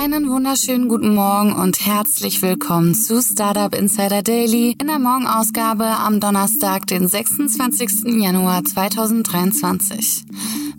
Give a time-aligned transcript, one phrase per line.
[0.00, 6.20] Einen wunderschönen guten Morgen und herzlich willkommen zu Startup Insider Daily in der Morgenausgabe am
[6.20, 8.04] Donnerstag, den 26.
[8.22, 10.24] Januar 2023.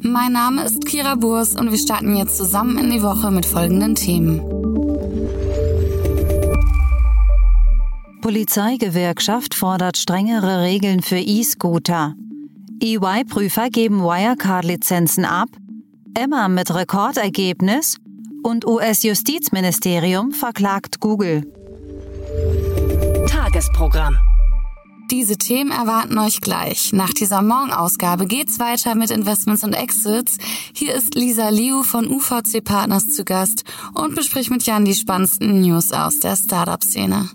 [0.04, 3.96] Mein Name ist Kira Burs und wir starten jetzt zusammen in die Woche mit folgenden
[3.96, 4.40] Themen.
[8.22, 12.16] Polizeigewerkschaft fordert strengere Regeln für E-Scooter.
[12.82, 15.50] EY-Prüfer geben Wirecard-Lizenzen ab.
[16.14, 17.98] Emma mit Rekordergebnis
[18.44, 21.44] und US-Justizministerium verklagt Google.
[23.28, 24.18] Tagesprogramm.
[25.12, 26.94] Diese Themen erwarten euch gleich.
[26.94, 30.38] Nach dieser Morgenausgabe geht's weiter mit Investments und Exits.
[30.72, 33.64] Hier ist Lisa Liu von UVC Partners zu Gast
[33.96, 37.28] und bespricht mit Jan die spannendsten News aus der Startup-Szene.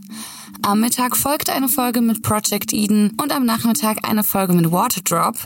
[0.62, 5.36] Am Mittag folgt eine Folge mit Project Eden und am Nachmittag eine Folge mit Waterdrop.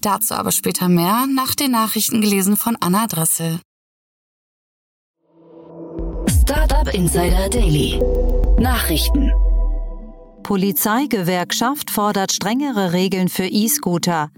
[0.00, 3.60] Dazu aber später mehr, nach den Nachrichten gelesen von Anna Dressel.
[6.28, 7.98] Startup Insider Daily.
[8.58, 9.32] Nachrichten.
[10.42, 14.30] Polizeigewerkschaft fordert strengere Regeln für E-Scooter.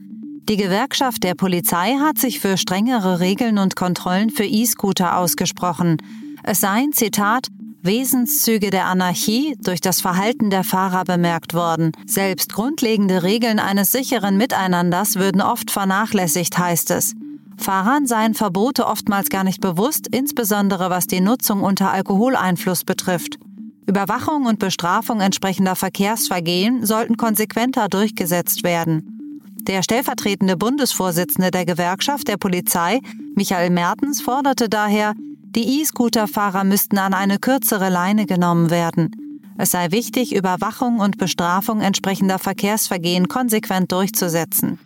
[0.48, 5.96] Die Gewerkschaft der Polizei hat sich für strengere Regeln und Kontrollen für E-Scooter ausgesprochen.
[6.44, 7.48] Es seien, Zitat,
[7.82, 11.90] Wesenszüge der Anarchie durch das Verhalten der Fahrer bemerkt worden.
[12.06, 17.14] Selbst grundlegende Regeln eines sicheren Miteinanders würden oft vernachlässigt, heißt es.
[17.60, 23.38] Fahrern seien Verbote oftmals gar nicht bewusst, insbesondere was die Nutzung unter Alkoholeinfluss betrifft.
[23.86, 29.46] Überwachung und Bestrafung entsprechender Verkehrsvergehen sollten konsequenter durchgesetzt werden.
[29.62, 33.00] Der stellvertretende Bundesvorsitzende der Gewerkschaft der Polizei,
[33.34, 39.10] Michael Mertens, forderte daher, die E-Scooter-Fahrer müssten an eine kürzere Leine genommen werden.
[39.58, 44.78] Es sei wichtig, Überwachung und Bestrafung entsprechender Verkehrsvergehen konsequent durchzusetzen.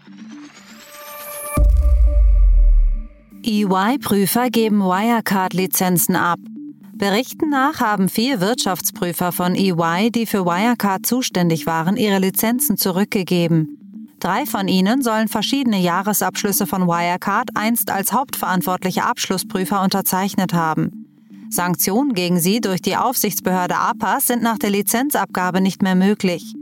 [3.47, 6.38] EY-Prüfer geben Wirecard-Lizenzen ab.
[6.94, 14.15] Berichten nach haben vier Wirtschaftsprüfer von EY, die für Wirecard zuständig waren, ihre Lizenzen zurückgegeben.
[14.19, 21.06] Drei von ihnen sollen verschiedene Jahresabschlüsse von Wirecard einst als hauptverantwortliche Abschlussprüfer unterzeichnet haben.
[21.50, 26.55] Sanktionen gegen sie durch die Aufsichtsbehörde APAS sind nach der Lizenzabgabe nicht mehr möglich.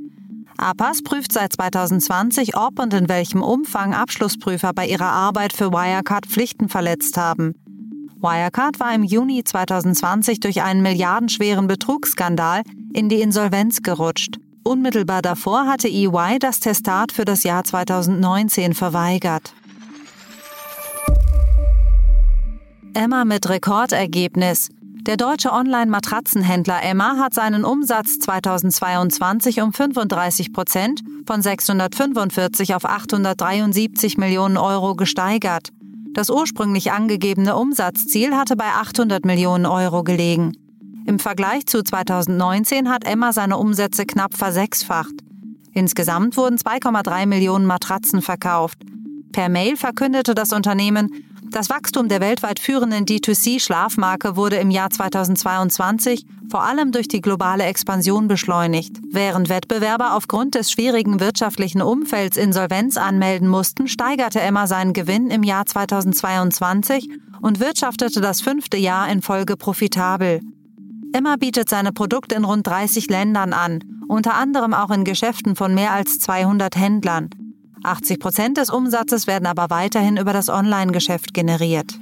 [0.57, 6.27] APAS prüft seit 2020, ob und in welchem Umfang Abschlussprüfer bei ihrer Arbeit für Wirecard
[6.27, 7.55] Pflichten verletzt haben.
[8.21, 12.63] Wirecard war im Juni 2020 durch einen milliardenschweren Betrugsskandal
[12.93, 14.39] in die Insolvenz gerutscht.
[14.65, 19.53] Unmittelbar davor hatte EY das Testat für das Jahr 2019 verweigert.
[22.95, 24.69] Emma mit Rekordergebnis.
[25.05, 34.17] Der deutsche Online-Matratzenhändler Emma hat seinen Umsatz 2022 um 35 Prozent von 645 auf 873
[34.17, 35.71] Millionen Euro gesteigert.
[36.13, 40.53] Das ursprünglich angegebene Umsatzziel hatte bei 800 Millionen Euro gelegen.
[41.05, 45.15] Im Vergleich zu 2019 hat Emma seine Umsätze knapp versechsfacht.
[45.73, 48.79] Insgesamt wurden 2,3 Millionen Matratzen verkauft.
[49.33, 56.27] Per Mail verkündete das Unternehmen, das Wachstum der weltweit führenden D2C-Schlafmarke wurde im Jahr 2022
[56.51, 58.97] vor allem durch die globale Expansion beschleunigt.
[59.11, 65.43] Während Wettbewerber aufgrund des schwierigen wirtschaftlichen Umfelds Insolvenz anmelden mussten, steigerte Emma seinen Gewinn im
[65.43, 67.09] Jahr 2022
[67.41, 70.41] und wirtschaftete das fünfte Jahr in Folge profitabel.
[71.13, 75.75] Emma bietet seine Produkte in rund 30 Ländern an, unter anderem auch in Geschäften von
[75.75, 77.31] mehr als 200 Händlern.
[77.85, 81.99] 80 Prozent des Umsatzes werden aber weiterhin über das Online-Geschäft generiert.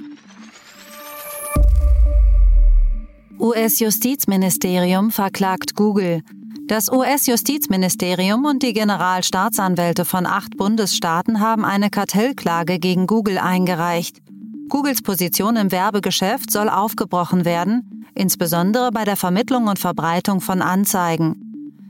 [3.39, 6.21] US-Justizministerium verklagt Google.
[6.67, 14.21] Das US-Justizministerium und die Generalstaatsanwälte von acht Bundesstaaten haben eine Kartellklage gegen Google eingereicht.
[14.69, 21.40] Googles Position im Werbegeschäft soll aufgebrochen werden, insbesondere bei der Vermittlung und Verbreitung von Anzeigen.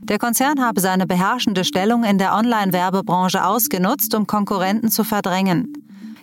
[0.02, 5.72] Der Konzern habe seine beherrschende Stellung in der Online-Werbebranche ausgenutzt, um Konkurrenten zu verdrängen.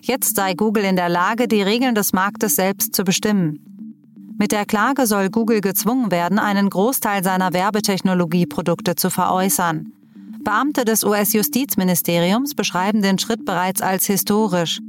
[0.02, 3.60] Jetzt sei Google in der Lage, die Regeln des Marktes selbst zu bestimmen.
[4.38, 9.92] Mit der Klage soll Google gezwungen werden, einen Großteil seiner Werbetechnologieprodukte zu veräußern.
[10.44, 14.80] Beamte des US-Justizministeriums beschreiben den Schritt bereits als historisch.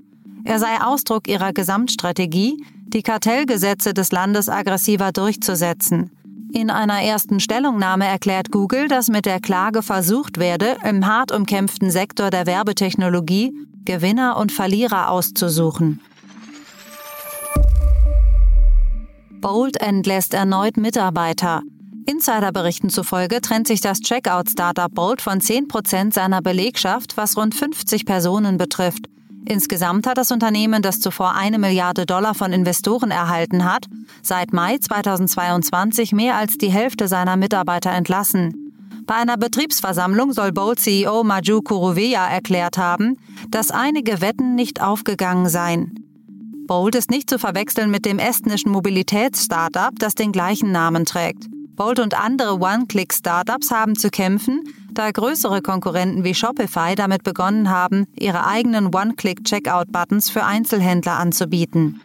[0.44, 6.10] Er sei Ausdruck ihrer Gesamtstrategie, die Kartellgesetze des Landes aggressiver durchzusetzen.
[6.52, 11.90] In einer ersten Stellungnahme erklärt Google, dass mit der Klage versucht werde, im hart umkämpften
[11.90, 13.52] Sektor der Werbetechnologie
[13.84, 16.00] Gewinner und Verlierer auszusuchen.
[19.40, 21.62] Bolt entlässt erneut Mitarbeiter.
[22.06, 28.58] Insiderberichten zufolge trennt sich das Checkout-Startup Bolt von 10% seiner Belegschaft, was rund 50 Personen
[28.58, 29.08] betrifft.
[29.50, 33.86] Insgesamt hat das Unternehmen, das zuvor eine Milliarde Dollar von Investoren erhalten hat,
[34.22, 38.72] seit Mai 2022 mehr als die Hälfte seiner Mitarbeiter entlassen.
[39.06, 43.16] Bei einer Betriebsversammlung soll Bolt-CEO Maju Kuruveya erklärt haben,
[43.48, 45.96] dass einige Wetten nicht aufgegangen seien.
[46.68, 51.48] Bolt ist nicht zu verwechseln mit dem estnischen Mobilitäts-Startup, das den gleichen Namen trägt.
[51.80, 58.06] Bolt und andere One-Click-Startups haben zu kämpfen, da größere Konkurrenten wie Shopify damit begonnen haben,
[58.18, 62.02] ihre eigenen One-Click-Checkout-Buttons für Einzelhändler anzubieten.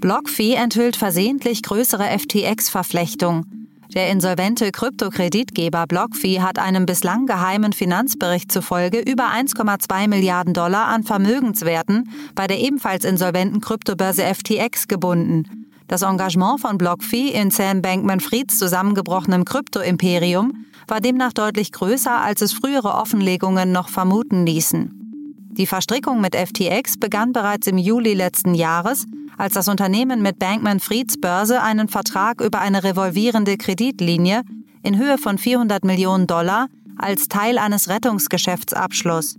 [0.00, 3.46] BlockFi enthüllt versehentlich größere FTX-Verflechtung.
[3.94, 11.04] Der insolvente Kryptokreditgeber BlockFi hat einem bislang geheimen Finanzbericht zufolge über 1,2 Milliarden Dollar an
[11.04, 15.63] Vermögenswerten bei der ebenfalls insolventen Kryptobörse FTX gebunden.
[15.86, 22.52] Das Engagement von BlockFi in Sam Bankman-Frieds zusammengebrochenem Krypto-Imperium war demnach deutlich größer, als es
[22.52, 25.04] frühere Offenlegungen noch vermuten ließen.
[25.52, 31.20] Die Verstrickung mit FTX begann bereits im Juli letzten Jahres, als das Unternehmen mit Bankman-Frieds
[31.20, 34.42] Börse einen Vertrag über eine revolvierende Kreditlinie
[34.82, 39.36] in Höhe von 400 Millionen Dollar als Teil eines Rettungsgeschäfts abschloss.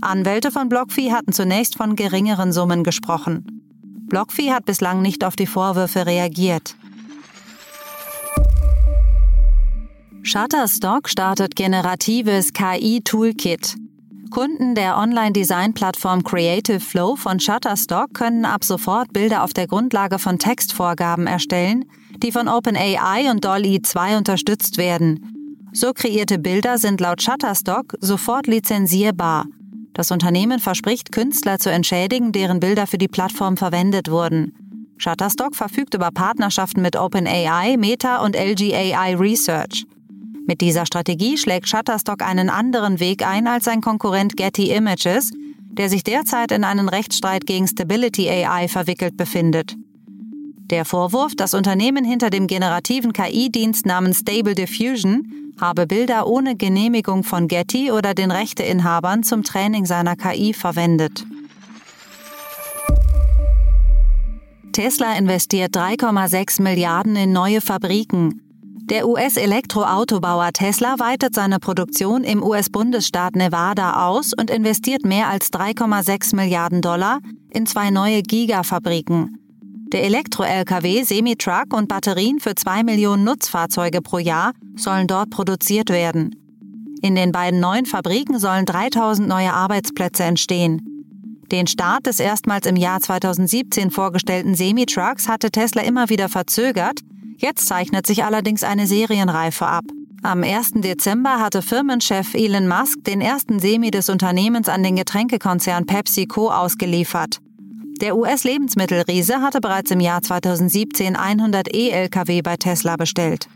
[0.00, 3.61] Anwälte von BlockFi hatten zunächst von geringeren Summen gesprochen.
[4.12, 6.76] BlockFi hat bislang nicht auf die Vorwürfe reagiert.
[10.22, 13.74] Shutterstock startet generatives KI-Toolkit.
[14.30, 20.38] Kunden der Online-Design-Plattform Creative Flow von Shutterstock können ab sofort Bilder auf der Grundlage von
[20.38, 21.86] Textvorgaben erstellen,
[22.22, 25.70] die von OpenAI und DALL-E 2 unterstützt werden.
[25.72, 29.46] So kreierte Bilder sind laut Shutterstock sofort lizenzierbar.
[29.94, 34.94] Das Unternehmen verspricht, Künstler zu entschädigen, deren Bilder für die Plattform verwendet wurden.
[34.96, 39.84] Shutterstock verfügt über Partnerschaften mit OpenAI, Meta und LG AI Research.
[40.46, 45.30] Mit dieser Strategie schlägt Shutterstock einen anderen Weg ein als sein Konkurrent Getty Images,
[45.72, 49.76] der sich derzeit in einen Rechtsstreit gegen Stability AI verwickelt befindet.
[50.70, 57.24] Der Vorwurf, das Unternehmen hinter dem generativen KI-Dienst namens Stable Diffusion habe Bilder ohne Genehmigung
[57.24, 61.24] von Getty oder den Rechteinhabern zum Training seiner KI verwendet.
[64.72, 68.40] Tesla investiert 3,6 Milliarden in neue Fabriken.
[68.84, 76.34] Der US-Elektroautobauer Tesla weitet seine Produktion im US-Bundesstaat Nevada aus und investiert mehr als 3,6
[76.34, 77.20] Milliarden Dollar
[77.50, 79.41] in zwei neue Gigafabriken.
[79.92, 86.34] Der Elektro-Lkw, Semitruck und Batterien für zwei Millionen Nutzfahrzeuge pro Jahr sollen dort produziert werden.
[87.02, 90.80] In den beiden neuen Fabriken sollen 3000 neue Arbeitsplätze entstehen.
[91.50, 97.00] Den Start des erstmals im Jahr 2017 vorgestellten Semitrucks hatte Tesla immer wieder verzögert.
[97.36, 99.84] Jetzt zeichnet sich allerdings eine Serienreife ab.
[100.22, 100.74] Am 1.
[100.76, 107.40] Dezember hatte Firmenchef Elon Musk den ersten Semi des Unternehmens an den Getränkekonzern PepsiCo ausgeliefert.
[108.02, 113.46] Der US-Lebensmittelriese hatte bereits im Jahr 2017 100 E-Lkw bei Tesla bestellt.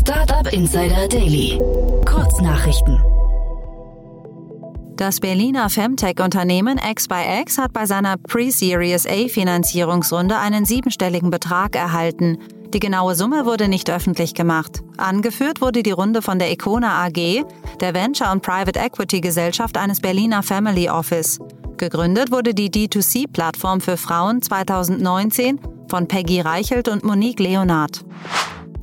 [0.00, 1.58] Startup Insider Daily.
[2.06, 2.98] Kurznachrichten.
[4.96, 11.76] Das Berliner Femtech-Unternehmen X by X hat bei seiner Pre-Series A Finanzierungsrunde einen siebenstelligen Betrag
[11.76, 12.38] erhalten.
[12.74, 14.82] Die genaue Summe wurde nicht öffentlich gemacht.
[14.96, 17.44] Angeführt wurde die Runde von der Econa AG,
[17.80, 21.38] der Venture- und Private Equity Gesellschaft eines Berliner Family Office.
[21.76, 28.04] Gegründet wurde die D2C-Plattform für Frauen 2019 von Peggy Reichelt und Monique Leonard.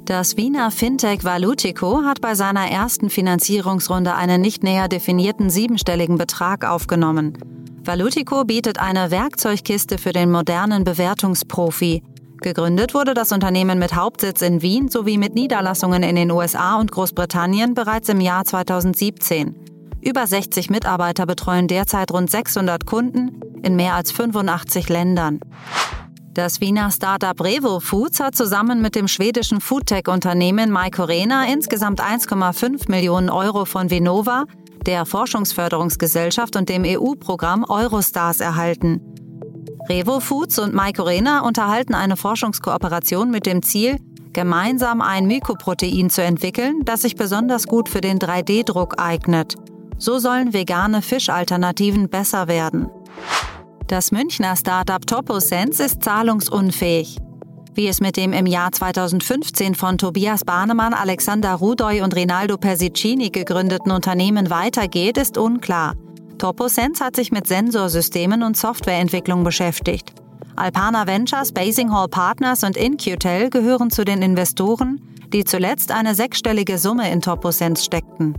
[0.06, 6.66] Das Wiener Fintech Valutico hat bei seiner ersten Finanzierungsrunde einen nicht näher definierten siebenstelligen Betrag
[6.66, 7.38] aufgenommen.
[7.86, 12.04] Valutico bietet eine Werkzeugkiste für den modernen Bewertungsprofi.
[12.44, 16.92] Gegründet wurde das Unternehmen mit Hauptsitz in Wien sowie mit Niederlassungen in den USA und
[16.92, 19.56] Großbritannien bereits im Jahr 2017.
[20.02, 25.40] Über 60 Mitarbeiter betreuen derzeit rund 600 Kunden in mehr als 85 Ländern.
[26.34, 33.30] Das Wiener Startup Revo Foods hat zusammen mit dem schwedischen Foodtech-Unternehmen Mycorena insgesamt 1,5 Millionen
[33.30, 34.44] Euro von Vinova,
[34.86, 39.13] der Forschungsförderungsgesellschaft und dem EU-Programm Eurostars erhalten.
[39.90, 43.98] Revo Foods und Mycorena unterhalten eine Forschungskooperation mit dem Ziel,
[44.32, 49.56] gemeinsam ein Mykoprotein zu entwickeln, das sich besonders gut für den 3D-Druck eignet.
[49.98, 52.90] So sollen vegane Fischalternativen besser werden.
[53.88, 57.18] Das Münchner Startup TopoSense ist zahlungsunfähig.
[57.76, 63.30] Wie es mit dem im Jahr 2015 von Tobias Bahnemann, Alexander Rudoy und Rinaldo Persicini
[63.32, 65.96] gegründeten Unternehmen weitergeht, ist unklar.
[66.38, 70.14] TopoSense hat sich mit Sensorsystemen und Softwareentwicklung beschäftigt.
[70.56, 75.02] Alpana Ventures, Basing Hall Partners und InQtel gehören zu den Investoren,
[75.34, 78.36] die zuletzt eine sechsstellige Summe in TopoSense steckten.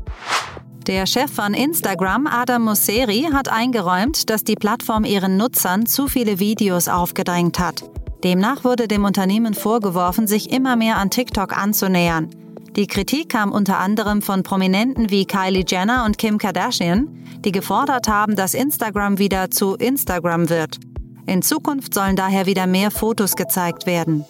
[0.87, 6.39] Der Chef von Instagram, Adam Mosseri, hat eingeräumt, dass die Plattform ihren Nutzern zu viele
[6.39, 7.85] Videos aufgedrängt hat.
[8.23, 12.29] Demnach wurde dem Unternehmen vorgeworfen, sich immer mehr an TikTok anzunähern.
[12.77, 17.07] Die Kritik kam unter anderem von Prominenten wie Kylie Jenner und Kim Kardashian,
[17.45, 20.79] die gefordert haben, dass Instagram wieder zu Instagram wird.
[21.27, 24.25] In Zukunft sollen daher wieder mehr Fotos gezeigt werden.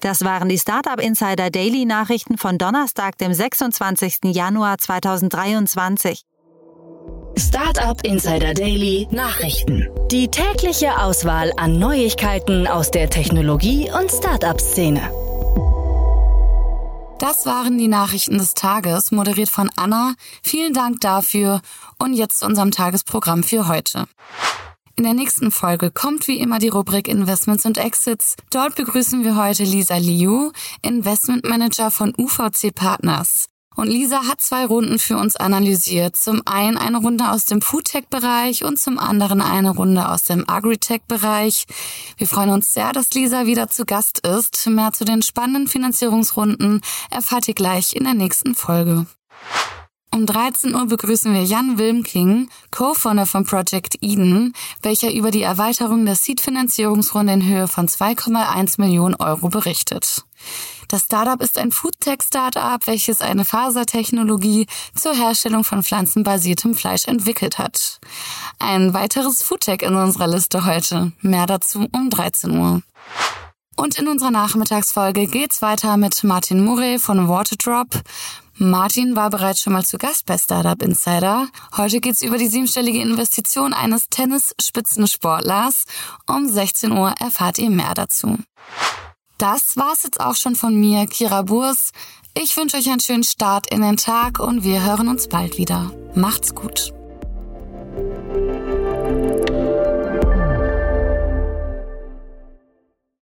[0.00, 4.18] Das waren die Startup Insider Daily Nachrichten von Donnerstag, dem 26.
[4.26, 6.22] Januar 2023.
[7.36, 9.88] Startup Insider Daily Nachrichten.
[10.12, 15.27] Die tägliche Auswahl an Neuigkeiten aus der Technologie- und Startup-Szene.
[17.18, 20.14] Das waren die Nachrichten des Tages, moderiert von Anna.
[20.40, 21.60] Vielen Dank dafür
[21.98, 24.06] und jetzt zu unserem Tagesprogramm für heute.
[24.94, 28.36] In der nächsten Folge kommt wie immer die Rubrik Investments und Exits.
[28.50, 33.48] Dort begrüßen wir heute Lisa Liu, Investment Manager von UVC Partners.
[33.78, 36.16] Und Lisa hat zwei Runden für uns analysiert.
[36.16, 41.64] Zum einen eine Runde aus dem Foodtech-Bereich und zum anderen eine Runde aus dem Agritech-Bereich.
[42.16, 44.66] Wir freuen uns sehr, dass Lisa wieder zu Gast ist.
[44.66, 46.80] Mehr zu den spannenden Finanzierungsrunden
[47.12, 49.06] erfahrt ihr gleich in der nächsten Folge.
[50.10, 56.06] Um 13 Uhr begrüßen wir Jan Wilmking, Co-Founder von Project Eden, welcher über die Erweiterung
[56.06, 60.24] der Seed-Finanzierungsrunde in Höhe von 2,1 Millionen Euro berichtet.
[60.88, 68.00] Das Startup ist ein Foodtech-Startup, welches eine Fasertechnologie zur Herstellung von pflanzenbasiertem Fleisch entwickelt hat.
[68.58, 71.12] Ein weiteres Foodtech in unserer Liste heute.
[71.20, 72.82] Mehr dazu um 13 Uhr.
[73.76, 78.02] Und in unserer Nachmittagsfolge geht's weiter mit Martin Murray von Waterdrop.
[78.60, 81.46] Martin war bereits schon mal zu Gast bei Startup Insider.
[81.76, 85.84] Heute geht's über die siebenstellige Investition eines Tennis-Spitzensportlers.
[86.26, 88.36] Um 16 Uhr erfahrt ihr mehr dazu.
[89.38, 91.92] Das war's jetzt auch schon von mir, Kira Burs.
[92.34, 95.92] Ich wünsche euch einen schönen Start in den Tag und wir hören uns bald wieder.
[96.16, 96.92] Macht's gut.